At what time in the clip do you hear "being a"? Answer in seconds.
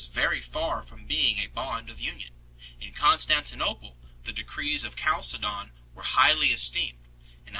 1.05-1.45